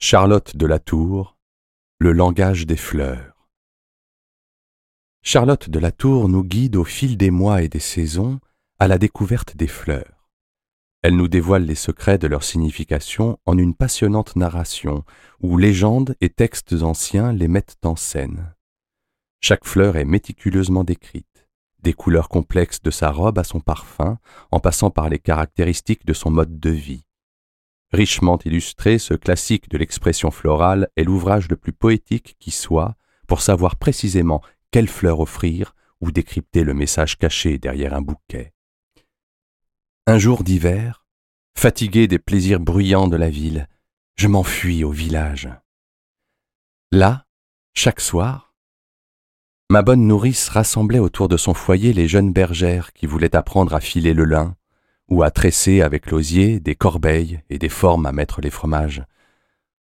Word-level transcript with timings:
Charlotte 0.00 0.56
de 0.56 0.64
la 0.64 0.78
Tour, 0.78 1.36
Le 1.98 2.12
langage 2.12 2.66
des 2.66 2.76
fleurs. 2.76 3.48
Charlotte 5.24 5.68
de 5.68 5.80
la 5.80 5.90
Tour 5.90 6.28
nous 6.28 6.44
guide 6.44 6.76
au 6.76 6.84
fil 6.84 7.16
des 7.16 7.32
mois 7.32 7.62
et 7.62 7.68
des 7.68 7.80
saisons 7.80 8.38
à 8.78 8.86
la 8.86 8.96
découverte 8.96 9.56
des 9.56 9.66
fleurs. 9.66 10.30
Elle 11.02 11.16
nous 11.16 11.26
dévoile 11.26 11.64
les 11.64 11.74
secrets 11.74 12.16
de 12.16 12.28
leur 12.28 12.44
signification 12.44 13.40
en 13.44 13.58
une 13.58 13.74
passionnante 13.74 14.36
narration 14.36 15.04
où 15.40 15.58
légendes 15.58 16.14
et 16.20 16.30
textes 16.30 16.74
anciens 16.80 17.32
les 17.32 17.48
mettent 17.48 17.84
en 17.84 17.96
scène. 17.96 18.54
Chaque 19.40 19.66
fleur 19.66 19.96
est 19.96 20.04
méticuleusement 20.04 20.84
décrite, 20.84 21.48
des 21.80 21.92
couleurs 21.92 22.28
complexes 22.28 22.82
de 22.82 22.92
sa 22.92 23.10
robe 23.10 23.40
à 23.40 23.44
son 23.44 23.58
parfum, 23.58 24.20
en 24.52 24.60
passant 24.60 24.92
par 24.92 25.08
les 25.08 25.18
caractéristiques 25.18 26.06
de 26.06 26.14
son 26.14 26.30
mode 26.30 26.60
de 26.60 26.70
vie. 26.70 27.07
Richement 27.92 28.38
illustré, 28.44 28.98
ce 28.98 29.14
classique 29.14 29.70
de 29.70 29.78
l'expression 29.78 30.30
florale 30.30 30.88
est 30.96 31.04
l'ouvrage 31.04 31.48
le 31.48 31.56
plus 31.56 31.72
poétique 31.72 32.36
qui 32.38 32.50
soit 32.50 32.96
pour 33.26 33.40
savoir 33.40 33.76
précisément 33.76 34.42
quelle 34.70 34.88
fleur 34.88 35.20
offrir 35.20 35.74
ou 36.00 36.10
décrypter 36.10 36.64
le 36.64 36.74
message 36.74 37.18
caché 37.18 37.58
derrière 37.58 37.94
un 37.94 38.02
bouquet. 38.02 38.52
Un 40.06 40.18
jour 40.18 40.44
d'hiver, 40.44 41.06
fatigué 41.56 42.08
des 42.08 42.18
plaisirs 42.18 42.60
bruyants 42.60 43.08
de 43.08 43.16
la 43.16 43.30
ville, 43.30 43.68
je 44.16 44.28
m'enfuis 44.28 44.84
au 44.84 44.90
village. 44.90 45.48
Là, 46.92 47.26
chaque 47.74 48.00
soir, 48.00 48.54
ma 49.70 49.82
bonne 49.82 50.06
nourrice 50.06 50.48
rassemblait 50.48 50.98
autour 50.98 51.28
de 51.28 51.36
son 51.36 51.54
foyer 51.54 51.92
les 51.92 52.08
jeunes 52.08 52.32
bergères 52.32 52.92
qui 52.92 53.06
voulaient 53.06 53.36
apprendre 53.36 53.74
à 53.74 53.80
filer 53.80 54.14
le 54.14 54.24
lin, 54.24 54.56
ou 55.08 55.22
à 55.22 55.30
tresser 55.30 55.80
avec 55.80 56.10
l'osier 56.10 56.60
des 56.60 56.74
corbeilles 56.74 57.42
et 57.50 57.58
des 57.58 57.68
formes 57.68 58.06
à 58.06 58.12
mettre 58.12 58.40
les 58.40 58.50
fromages. 58.50 59.02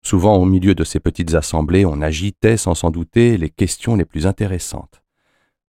Souvent 0.02 0.36
au 0.36 0.44
milieu 0.44 0.74
de 0.74 0.84
ces 0.84 1.00
petites 1.00 1.34
assemblées, 1.34 1.84
on 1.84 2.00
agitait 2.00 2.56
sans 2.56 2.74
s'en 2.74 2.90
douter 2.90 3.36
les 3.36 3.50
questions 3.50 3.96
les 3.96 4.04
plus 4.04 4.26
intéressantes. 4.26 5.02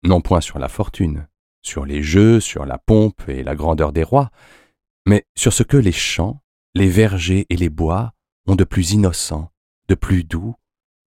Non 0.03 0.21
point 0.21 0.41
sur 0.41 0.59
la 0.59 0.69
fortune, 0.69 1.29
sur 1.63 1.85
les 1.85 2.03
jeux, 2.03 2.41
sur 2.41 2.65
la 2.65 2.79
pompe 2.79 3.29
et 3.29 3.43
la 3.43 3.55
grandeur 3.55 3.93
des 3.93 4.03
rois, 4.03 4.31
mais 5.07 5.27
sur 5.35 5.53
ce 5.53 5.63
que 5.63 5.77
les 5.77 5.93
champs, 5.93 6.43
les 6.75 6.89
vergers 6.89 7.47
et 7.51 7.57
les 7.57 7.69
bois 7.69 8.13
ont 8.47 8.57
de 8.57 8.65
plus 8.65 8.93
innocent, 8.93 9.51
de 9.89 9.95
plus 9.95 10.25
doux, 10.25 10.55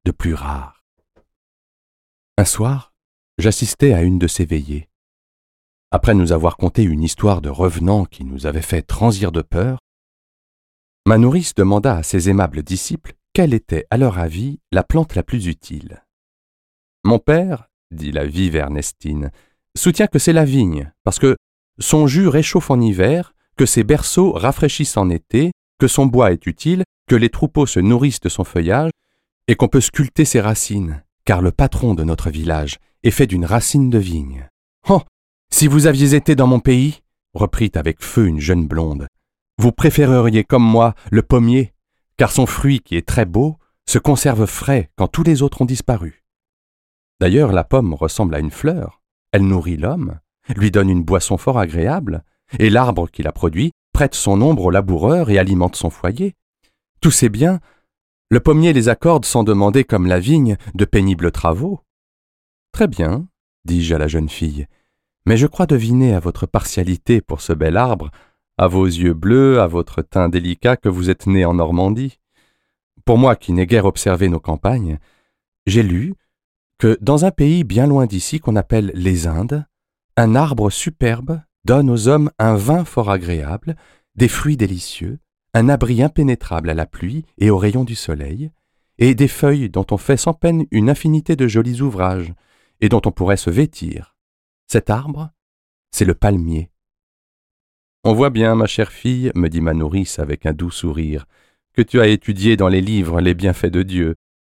de 0.06 0.12
plus 0.12 0.34
rare. 0.34 0.84
Un 2.38 2.46
soir, 2.46 2.94
j'assistais 3.38 3.94
à 3.94 4.02
une 4.02 4.20
de 4.20 4.28
ces 4.28 4.46
veillées. 4.46 4.91
Après 5.94 6.14
nous 6.14 6.32
avoir 6.32 6.56
conté 6.56 6.84
une 6.84 7.04
histoire 7.04 7.42
de 7.42 7.50
revenants 7.50 8.06
qui 8.06 8.24
nous 8.24 8.46
avait 8.46 8.62
fait 8.62 8.82
transir 8.82 9.34
de 9.34 9.42
peur, 9.42 9.80
ma 11.06 11.18
nourrice 11.18 11.54
demanda 11.54 11.98
à 11.98 12.04
ses 12.04 12.30
aimables 12.30 12.64
disciples 12.64 13.14
quelle 13.34 13.54
était, 13.54 13.86
à 13.90 13.98
leur 13.98 14.18
avis, 14.18 14.60
la 14.72 14.84
plante 14.84 15.16
la 15.16 15.24
plus 15.24 15.48
utile. 15.48 16.04
Mon 17.04 17.20
père, 17.20 17.70
dit 17.92 18.12
la 18.12 18.26
vive 18.26 18.56
Ernestine, 18.56 19.32
soutient 19.78 20.08
que 20.08 20.20
c'est 20.20 20.34
la 20.34 20.46
vigne, 20.46 20.92
parce 21.04 21.20
que 21.20 21.36
son 21.80 22.08
jus 22.08 22.28
réchauffe 22.28 22.72
en 22.72 22.80
hiver, 22.80 23.34
que 23.58 23.66
ses 23.66 23.84
berceaux 23.84 24.32
rafraîchissent 24.32 24.98
en 24.98 25.10
été, 25.10 25.52
que 25.80 25.88
son 25.88 26.06
bois 26.06 26.32
est 26.32 26.46
utile, 26.46 26.84
que 27.08 27.16
les 27.16 27.30
troupeaux 27.30 27.66
se 27.66 27.80
nourrissent 27.80 28.20
de 28.20 28.30
son 28.30 28.44
feuillage, 28.44 28.92
et 29.48 29.56
qu'on 29.56 29.68
peut 29.68 29.82
sculpter 29.82 30.26
ses 30.26 30.42
racines, 30.42 31.04
car 31.26 31.42
le 31.42 31.52
patron 31.52 31.96
de 31.96 32.04
notre 32.04 32.30
village 32.30 32.78
est 33.04 33.12
fait 33.12 33.28
d'une 33.28 33.46
racine 33.46 33.90
de 33.90 33.98
vigne. 33.98 34.51
Si 35.54 35.68
vous 35.68 35.86
aviez 35.86 36.16
été 36.16 36.36
dans 36.36 36.48
mon 36.48 36.60
pays, 36.60 37.02
reprit 37.34 37.72
avec 37.76 38.02
feu 38.02 38.28
une 38.28 38.40
jeune 38.40 38.68
blonde, 38.68 39.08
vous 39.58 39.72
préféreriez 39.72 40.44
comme 40.44 40.64
moi 40.64 40.96
le 41.12 41.22
pommier, 41.22 41.74
car 42.18 42.32
son 42.32 42.46
fruit, 42.46 42.80
qui 42.80 42.96
est 42.96 43.08
très 43.08 43.26
beau, 43.26 43.58
se 43.88 44.00
conserve 44.00 44.46
frais 44.46 44.90
quand 44.96 45.08
tous 45.08 45.24
les 45.24 45.42
autres 45.42 45.62
ont 45.62 45.66
disparu. 45.66 46.24
D'ailleurs, 47.20 47.52
la 47.52 47.64
pomme 47.64 47.94
ressemble 47.94 48.34
à 48.34 48.40
une 48.40 48.50
fleur, 48.50 49.02
elle 49.32 49.46
nourrit 49.46 49.78
l'homme, 49.78 50.20
lui 50.56 50.72
donne 50.72 50.90
une 50.90 51.04
boisson 51.04 51.38
fort 51.38 51.60
agréable, 51.60 52.24
et 52.58 52.70
l'arbre 52.70 53.08
qui 53.10 53.22
la 53.22 53.32
produit 53.32 53.72
prête 53.94 54.16
son 54.16 54.42
ombre 54.42 54.66
au 54.66 54.72
laboureur 54.72 55.30
et 55.30 55.38
alimente 55.38 55.76
son 55.76 55.90
foyer. 55.90 56.34
Tous 57.02 57.12
ces 57.12 57.30
biens, 57.30 57.60
le 58.30 58.40
pommier 58.40 58.74
les 58.74 58.90
accorde 58.90 59.26
sans 59.26 59.44
demander, 59.44 59.84
comme 59.84 60.08
la 60.08 60.20
vigne, 60.20 60.58
de 60.74 60.86
pénibles 60.86 61.32
travaux. 61.32 61.82
Très 62.72 62.88
bien, 62.88 63.28
dis-je 63.66 63.94
à 63.94 63.98
la 63.98 64.08
jeune 64.08 64.30
fille, 64.30 64.68
mais 65.26 65.38
je 65.38 65.48
crois 65.48 65.66
deviner 65.66 66.14
à 66.14 66.20
votre 66.20 66.46
partialité 66.46 67.22
pour 67.22 67.42
ce 67.42 67.54
bel 67.54 67.78
arbre, 67.78 68.12
à 68.58 68.68
vos 68.68 68.86
yeux 68.86 69.14
bleus, 69.14 69.60
à 69.60 69.68
votre 69.68 70.02
teint 70.02 70.30
délicat 70.30 70.78
que 70.78 70.90
vous 70.90 71.10
êtes 71.10 71.28
né 71.28 71.46
en 71.46 71.54
Normandie. 71.54 72.20
Pour 73.06 73.18
moi 73.18 73.36
qui 73.36 73.54
n'ai 73.54 73.66
guère 73.66 73.86
observé 73.86 74.30
nos 74.30 74.40
campagnes, 74.40 75.00
j'ai 75.66 75.84
lu 75.84 76.16
que 76.78 76.98
dans 77.02 77.26
un 77.26 77.32
pays 77.32 77.64
bien 77.64 77.88
loin 77.88 78.06
d'ici 78.06 78.40
qu'on 78.40 78.56
appelle 78.56 78.92
les 78.96 79.28
Indes, 79.28 79.66
un 80.18 80.36
arbre 80.36 80.70
superbe 80.70 81.42
donne 81.66 81.90
aux 81.90 82.08
hommes 82.08 82.32
un 82.40 82.56
vin 82.56 82.86
fort 82.86 83.12
agréable, 83.12 83.76
des 84.16 84.28
fruits 84.28 84.58
délicieux, 84.58 85.20
un 85.54 85.70
abri 85.70 86.02
impénétrable 86.02 86.70
à 86.70 86.74
la 86.74 86.86
pluie 86.86 87.26
et 87.38 87.50
aux 87.50 87.58
rayons 87.58 87.84
du 87.84 87.96
soleil, 87.96 88.52
et 88.98 89.16
des 89.16 89.28
feuilles 89.28 89.70
dont 89.70 89.86
on 89.92 89.98
fait 89.98 90.18
sans 90.18 90.34
peine 90.34 90.66
une 90.72 90.90
infinité 90.90 91.36
de 91.36 91.48
jolis 91.48 91.82
ouvrages, 91.82 92.34
et 92.80 92.90
dont 92.90 93.02
on 93.06 93.12
pourrait 93.12 93.38
se 93.38 93.50
vêtir, 93.50 94.16
cet 94.72 94.90
arbre, 94.90 95.32
c'est 95.94 96.06
le 96.06 96.16
palmier. 96.16 96.72
On 98.06 98.14
voit 98.14 98.30
bien, 98.30 98.56
ma 98.56 98.68
chère 98.68 98.94
fille, 98.94 99.30
me 99.36 99.50
dit 99.50 99.60
ma 99.60 99.74
nourrice 99.74 100.18
avec 100.18 100.46
un 100.46 100.54
doux 100.54 100.72
sourire, 100.72 101.26
que 101.74 101.82
tu 101.82 102.00
as 102.00 102.08
étudié 102.08 102.56
dans 102.56 102.70
les 102.70 102.80
livres 102.80 103.20
les 103.20 103.34
bienfaits 103.34 103.66
de 103.66 103.84
Dieu. 103.84 104.16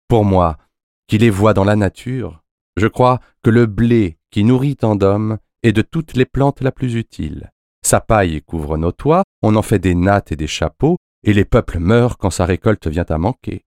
Pour 0.08 0.26
moi, 0.26 0.58
qui 1.06 1.16
les 1.16 1.30
vois 1.30 1.54
dans 1.54 1.64
la 1.64 1.76
nature, 1.76 2.42
je 2.76 2.88
crois 2.88 3.20
que 3.42 3.48
le 3.48 3.64
blé 3.64 4.18
qui 4.30 4.44
nourrit 4.44 4.76
tant 4.76 4.96
d'hommes 4.96 5.38
est 5.62 5.72
de 5.72 5.80
toutes 5.80 6.12
les 6.14 6.26
plantes 6.26 6.60
la 6.60 6.72
plus 6.72 6.94
utile. 6.94 7.50
Sa 7.80 8.02
paille 8.02 8.42
couvre 8.42 8.76
nos 8.76 8.92
toits, 8.92 9.22
on 9.40 9.56
en 9.56 9.62
fait 9.62 9.78
des 9.78 9.94
nattes 9.94 10.30
et 10.30 10.36
des 10.36 10.46
chapeaux, 10.46 10.98
et 11.24 11.32
les 11.32 11.46
peuples 11.46 11.78
meurent 11.78 12.18
quand 12.18 12.28
sa 12.28 12.44
récolte 12.44 12.86
vient 12.86 13.06
à 13.08 13.16
manquer. 13.16 13.64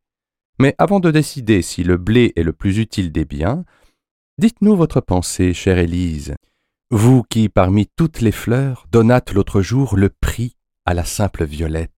Mais 0.60 0.76
avant 0.78 1.00
de 1.00 1.10
décider 1.10 1.64
si 1.64 1.84
le 1.84 1.98
blé 1.98 2.34
est 2.36 2.44
le 2.44 2.54
plus 2.54 2.78
utile 2.78 3.12
des 3.12 3.26
biens, 3.26 3.66
Dites-nous 4.38 4.76
votre 4.76 5.00
pensée, 5.00 5.54
chère 5.54 5.78
Élise, 5.78 6.36
vous 6.92 7.24
qui, 7.24 7.48
parmi 7.48 7.88
toutes 7.96 8.20
les 8.20 8.34
fleurs, 8.34 8.86
donnâtes 8.92 9.32
l'autre 9.32 9.62
jour 9.62 9.96
le 9.96 10.10
prix 10.10 10.58
à 10.84 10.94
la 10.94 11.06
simple 11.06 11.46
violette. 11.46 11.95